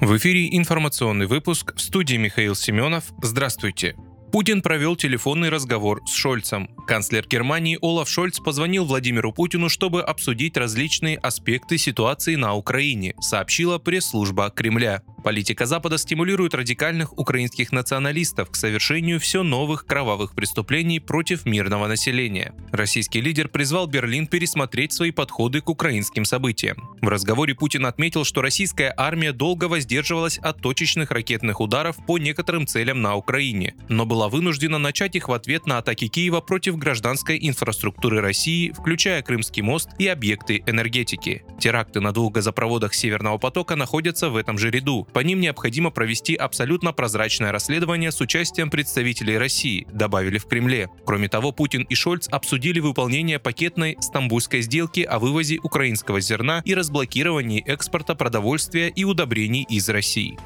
В 0.00 0.16
эфире 0.16 0.48
информационный 0.56 1.26
выпуск 1.26 1.74
в 1.76 1.80
студии 1.82 2.16
Михаил 2.16 2.54
Семенов. 2.54 3.12
Здравствуйте. 3.20 3.96
Путин 4.32 4.62
провел 4.62 4.96
телефонный 4.96 5.50
разговор 5.50 6.00
с 6.06 6.14
Шольцем. 6.14 6.70
Канцлер 6.86 7.26
Германии 7.28 7.76
Олаф 7.82 8.08
Шольц 8.08 8.38
позвонил 8.38 8.86
Владимиру 8.86 9.30
Путину, 9.30 9.68
чтобы 9.68 10.02
обсудить 10.02 10.56
различные 10.56 11.18
аспекты 11.18 11.76
ситуации 11.76 12.36
на 12.36 12.54
Украине, 12.54 13.14
сообщила 13.20 13.76
пресс-служба 13.76 14.50
Кремля. 14.50 15.02
Политика 15.22 15.66
Запада 15.66 15.98
стимулирует 15.98 16.54
радикальных 16.54 17.18
украинских 17.18 17.72
националистов 17.72 18.50
к 18.50 18.56
совершению 18.56 19.20
все 19.20 19.42
новых 19.42 19.84
кровавых 19.84 20.34
преступлений 20.34 20.98
против 20.98 21.44
мирного 21.44 21.86
населения. 21.86 22.54
Российский 22.72 23.20
лидер 23.20 23.48
призвал 23.48 23.86
Берлин 23.86 24.26
пересмотреть 24.26 24.92
свои 24.92 25.10
подходы 25.10 25.60
к 25.60 25.68
украинским 25.68 26.24
событиям. 26.24 26.96
В 27.02 27.08
разговоре 27.08 27.54
Путин 27.54 27.84
отметил, 27.86 28.24
что 28.24 28.40
российская 28.40 28.94
армия 28.96 29.32
долго 29.32 29.66
воздерживалась 29.66 30.38
от 30.38 30.60
точечных 30.62 31.10
ракетных 31.10 31.60
ударов 31.60 31.96
по 32.06 32.16
некоторым 32.18 32.66
целям 32.66 33.02
на 33.02 33.14
Украине, 33.16 33.74
но 33.88 34.06
была 34.06 34.28
вынуждена 34.28 34.78
начать 34.78 35.16
их 35.16 35.28
в 35.28 35.32
ответ 35.32 35.66
на 35.66 35.78
атаки 35.78 36.08
Киева 36.08 36.40
против 36.40 36.78
гражданской 36.78 37.38
инфраструктуры 37.40 38.20
России, 38.20 38.70
включая 38.70 39.22
Крымский 39.22 39.62
мост 39.62 39.90
и 39.98 40.06
объекты 40.06 40.62
энергетики. 40.66 41.44
Теракты 41.58 42.00
на 42.00 42.12
двух 42.12 42.32
газопроводах 42.32 42.94
Северного 42.94 43.36
потока 43.38 43.76
находятся 43.76 44.30
в 44.30 44.36
этом 44.36 44.56
же 44.56 44.70
ряду. 44.70 45.06
По 45.12 45.20
ним 45.20 45.40
необходимо 45.40 45.90
провести 45.90 46.34
абсолютно 46.34 46.92
прозрачное 46.92 47.52
расследование 47.52 48.12
с 48.12 48.20
участием 48.20 48.70
представителей 48.70 49.38
России, 49.38 49.86
добавили 49.92 50.38
в 50.38 50.46
Кремле. 50.46 50.88
Кроме 51.04 51.28
того, 51.28 51.52
Путин 51.52 51.82
и 51.82 51.94
Шольц 51.94 52.28
обсудили 52.28 52.80
выполнение 52.80 53.38
пакетной 53.38 53.96
стамбульской 54.00 54.62
сделки 54.62 55.00
о 55.00 55.18
вывозе 55.18 55.58
украинского 55.62 56.20
зерна 56.20 56.62
и 56.64 56.74
разблокировании 56.74 57.62
экспорта 57.66 58.14
продовольствия 58.14 58.88
и 58.88 59.04
удобрений 59.04 59.66
из 59.68 59.88
России. 59.88 60.38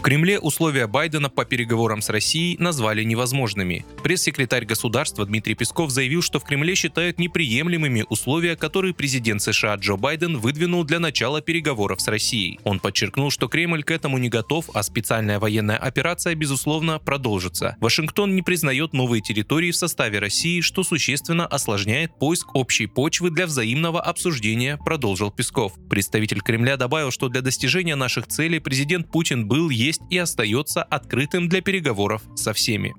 В 0.00 0.02
Кремле 0.02 0.38
условия 0.38 0.86
Байдена 0.86 1.28
по 1.28 1.44
переговорам 1.44 2.00
с 2.00 2.08
Россией 2.08 2.56
назвали 2.58 3.04
невозможными. 3.04 3.84
Пресс-секретарь 4.02 4.64
государства 4.64 5.26
Дмитрий 5.26 5.54
Песков 5.54 5.90
заявил, 5.90 6.22
что 6.22 6.40
в 6.40 6.44
Кремле 6.44 6.74
считают 6.74 7.18
неприемлемыми 7.18 8.06
условия, 8.08 8.56
которые 8.56 8.94
президент 8.94 9.42
США 9.42 9.74
Джо 9.74 9.96
Байден 9.96 10.38
выдвинул 10.38 10.84
для 10.84 11.00
начала 11.00 11.42
переговоров 11.42 12.00
с 12.00 12.08
Россией. 12.08 12.58
Он 12.64 12.80
подчеркнул, 12.80 13.30
что 13.30 13.46
Кремль 13.46 13.82
к 13.82 13.90
этому 13.90 14.16
не 14.16 14.30
готов, 14.30 14.70
а 14.72 14.82
специальная 14.82 15.38
военная 15.38 15.76
операция, 15.76 16.34
безусловно, 16.34 16.98
продолжится. 16.98 17.76
Вашингтон 17.78 18.34
не 18.34 18.40
признает 18.40 18.94
новые 18.94 19.20
территории 19.20 19.70
в 19.70 19.76
составе 19.76 20.18
России, 20.18 20.62
что 20.62 20.82
существенно 20.82 21.46
осложняет 21.46 22.18
поиск 22.18 22.54
общей 22.54 22.86
почвы 22.86 23.30
для 23.30 23.44
взаимного 23.44 24.00
обсуждения, 24.00 24.78
продолжил 24.78 25.30
Песков. 25.30 25.74
Представитель 25.90 26.40
Кремля 26.40 26.78
добавил, 26.78 27.10
что 27.10 27.28
для 27.28 27.42
достижения 27.42 27.96
наших 27.96 28.28
целей 28.28 28.60
президент 28.60 29.10
Путин 29.10 29.46
был, 29.46 29.68
есть 29.68 29.89
есть 29.90 30.02
и 30.08 30.18
остается 30.18 30.82
открытым 30.84 31.48
для 31.48 31.62
переговоров 31.62 32.22
со 32.36 32.52
всеми. 32.52 32.94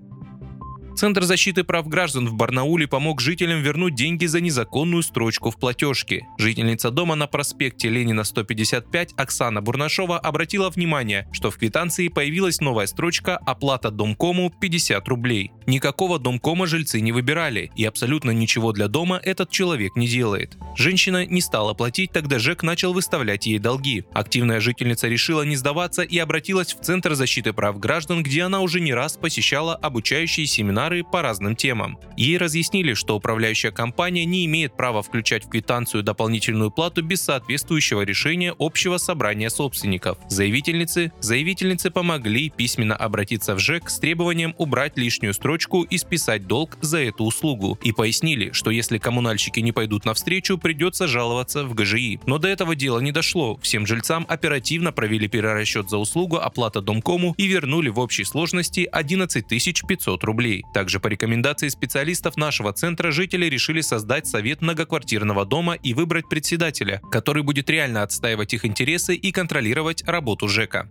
Центр 1.01 1.23
защиты 1.23 1.63
прав 1.63 1.87
граждан 1.87 2.27
в 2.27 2.35
Барнауле 2.35 2.87
помог 2.87 3.21
жителям 3.21 3.63
вернуть 3.63 3.95
деньги 3.95 4.27
за 4.27 4.39
незаконную 4.39 5.01
строчку 5.01 5.49
в 5.49 5.57
платежке. 5.57 6.27
Жительница 6.37 6.91
дома 6.91 7.15
на 7.15 7.25
проспекте 7.25 7.89
Ленина 7.89 8.23
155 8.23 9.13
Оксана 9.17 9.63
Бурнашова 9.63 10.19
обратила 10.19 10.69
внимание, 10.69 11.27
что 11.31 11.49
в 11.49 11.57
квитанции 11.57 12.07
появилась 12.07 12.61
новая 12.61 12.85
строчка 12.85 13.37
«Оплата 13.37 13.89
Домкому 13.89 14.51
50 14.51 15.07
рублей». 15.07 15.51
Никакого 15.65 16.19
Домкома 16.19 16.67
жильцы 16.67 17.01
не 17.01 17.11
выбирали, 17.11 17.71
и 17.75 17.83
абсолютно 17.83 18.29
ничего 18.29 18.71
для 18.71 18.87
дома 18.87 19.19
этот 19.23 19.49
человек 19.49 19.95
не 19.95 20.07
делает. 20.07 20.55
Женщина 20.75 21.25
не 21.25 21.41
стала 21.41 21.73
платить, 21.73 22.11
тогда 22.11 22.37
ЖЭК 22.37 22.61
начал 22.61 22.93
выставлять 22.93 23.47
ей 23.47 23.57
долги. 23.57 24.03
Активная 24.13 24.59
жительница 24.59 25.07
решила 25.07 25.41
не 25.41 25.55
сдаваться 25.55 26.03
и 26.03 26.19
обратилась 26.19 26.75
в 26.75 26.81
Центр 26.81 27.15
защиты 27.15 27.53
прав 27.53 27.79
граждан, 27.79 28.21
где 28.21 28.43
она 28.43 28.61
уже 28.61 28.79
не 28.79 28.93
раз 28.93 29.17
посещала 29.17 29.75
обучающие 29.75 30.45
семинары 30.45 30.90
семинары 30.91 31.03
по 31.03 31.21
разным 31.21 31.55
темам. 31.55 31.97
Ей 32.17 32.37
разъяснили, 32.37 32.93
что 32.93 33.15
управляющая 33.15 33.71
компания 33.71 34.25
не 34.25 34.45
имеет 34.45 34.75
права 34.75 35.01
включать 35.01 35.45
в 35.45 35.49
квитанцию 35.49 36.03
дополнительную 36.03 36.71
плату 36.71 37.03
без 37.03 37.21
соответствующего 37.21 38.01
решения 38.01 38.53
общего 38.59 38.97
собрания 38.97 39.49
собственников. 39.49 40.17
Заявительницы, 40.29 41.11
заявительницы 41.19 41.91
помогли 41.91 42.49
письменно 42.49 42.95
обратиться 42.95 43.55
в 43.55 43.59
ЖЭК 43.59 43.89
с 43.89 43.99
требованием 43.99 44.53
убрать 44.57 44.97
лишнюю 44.97 45.33
строчку 45.33 45.83
и 45.83 45.97
списать 45.97 46.47
долг 46.47 46.77
за 46.81 46.99
эту 46.99 47.23
услугу. 47.23 47.79
И 47.83 47.91
пояснили, 47.91 48.51
что 48.51 48.71
если 48.71 48.97
коммунальщики 48.97 49.59
не 49.59 49.71
пойдут 49.71 50.05
навстречу, 50.05 50.57
придется 50.57 51.07
жаловаться 51.07 51.63
в 51.65 51.73
ГЖИ. 51.73 52.19
Но 52.25 52.37
до 52.37 52.47
этого 52.47 52.75
дела 52.75 52.99
не 52.99 53.11
дошло. 53.11 53.57
Всем 53.61 53.85
жильцам 53.85 54.25
оперативно 54.27 54.91
провели 54.91 55.27
перерасчет 55.27 55.89
за 55.89 55.97
услугу 55.97 56.37
оплата 56.37 56.81
Домкому 56.81 57.33
и 57.37 57.47
вернули 57.47 57.89
в 57.89 57.99
общей 57.99 58.23
сложности 58.23 58.87
11 58.91 59.47
500 59.47 60.23
рублей. 60.23 60.65
Также 60.73 60.99
по 60.99 61.07
рекомендации 61.07 61.67
специалистов 61.67 62.37
нашего 62.37 62.71
центра 62.73 63.11
жители 63.11 63.45
решили 63.45 63.81
создать 63.81 64.27
совет 64.27 64.61
многоквартирного 64.61 65.45
дома 65.45 65.73
и 65.73 65.93
выбрать 65.93 66.29
председателя, 66.29 67.01
который 67.11 67.43
будет 67.43 67.69
реально 67.69 68.03
отстаивать 68.03 68.53
их 68.53 68.65
интересы 68.65 69.15
и 69.15 69.31
контролировать 69.31 70.03
работу 70.07 70.47
ЖЭКа. 70.47 70.89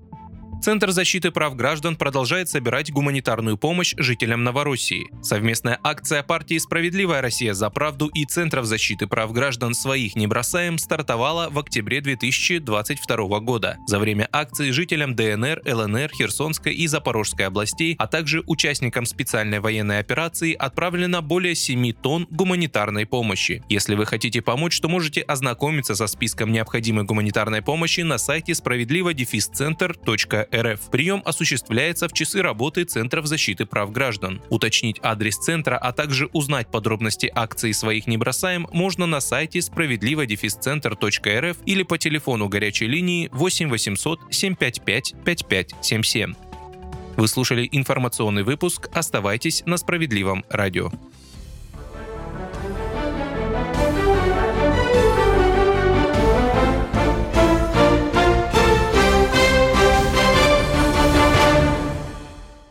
Центр 0.60 0.91
защиты 0.91 1.31
прав 1.31 1.56
граждан 1.56 1.97
продолжает 1.97 2.50
собирать 2.50 2.93
гуманитарную 2.93 3.56
помощь 3.56 3.94
жителям 3.97 4.44
Новороссии. 4.44 5.09
Совместная 5.22 5.81
акция 5.82 6.22
партии 6.22 6.59
«Справедливая 6.59 7.22
Россия 7.22 7.54
за 7.54 7.71
правду» 7.71 8.09
и 8.09 8.26
Центров 8.26 8.66
защиты 8.66 9.06
прав 9.06 9.32
граждан 9.32 9.72
«Своих 9.72 10.16
не 10.16 10.26
бросаем» 10.26 10.76
стартовала 10.76 11.48
в 11.48 11.59
октябре 11.59 12.03
2022 12.03 13.41
года. 13.41 13.78
За 13.87 13.98
время 13.98 14.28
акции 14.32 14.71
жителям 14.71 15.16
ДНР, 15.16 15.62
ЛНР, 15.65 16.10
Херсонской 16.12 16.75
и 16.75 16.87
Запорожской 16.87 17.47
областей, 17.47 17.97
а 17.98 18.06
также 18.06 18.42
участникам 18.47 19.06
специальной 19.06 19.60
военной 19.60 19.98
операции 19.98 20.53
отправлено 20.53 21.22
более 21.22 21.54
7 21.54 21.92
тонн 21.94 22.27
гуманитарной 22.31 23.06
помощи. 23.06 23.62
Если 23.71 23.94
вы 23.94 24.04
хотите 24.04 24.42
помочь, 24.42 24.78
то 24.78 24.91
можете 24.91 25.22
ознакомиться 25.22 25.94
со 25.94 26.06
списком 26.06 26.53
необходимой 26.53 27.04
гуманитарной 27.04 27.62
помощи 27.62 28.03
на 28.03 28.19
сайте 28.19 28.54
справедливо-центр.ру 28.54 30.50
РФ. 30.55 30.91
Прием 30.91 31.22
осуществляется 31.25 32.09
в 32.09 32.12
часы 32.12 32.43
работы 32.43 32.84
Центров 32.84 33.27
защиты 33.27 33.66
прав 33.66 33.93
граждан. 33.93 34.41
Уточнить 34.50 34.99
адрес 35.03 35.37
центра, 35.37 35.77
а 35.77 35.93
также 35.93 36.27
узнать 36.33 36.71
подробности 36.71 37.31
акции 37.34 37.72
«Своих 37.72 38.06
не 38.06 38.16
бросаем» 38.16 38.66
можно 38.72 39.06
на 39.06 39.21
сайте 39.21 39.60
справедливо-центр.рф 39.62 41.56
или 41.66 41.83
по 41.83 41.99
телефону 41.99 42.49
горячей 42.49 42.87
линии 42.87 43.28
8 43.33 43.69
800 43.69 44.21
755 44.31 45.15
5577. 45.25 46.34
Вы 47.16 47.28
слушали 47.28 47.69
информационный 47.71 48.44
выпуск. 48.44 48.89
Оставайтесь 48.93 49.62
на 49.66 49.77
справедливом 49.77 50.44
радио. 50.49 50.91